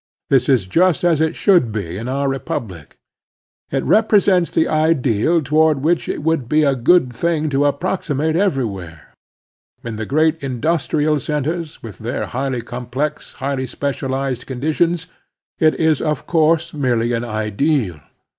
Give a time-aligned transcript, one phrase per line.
[0.31, 2.97] This is just as it should be in our repub lic.
[3.69, 9.01] It represents the ideal toward which it would be a good thing to approximate ever3rwhere.
[9.83, 15.05] In the great industrial centers, with their highly com plex, highly specialized conditions,
[15.59, 17.99] it is of course merely an ideal.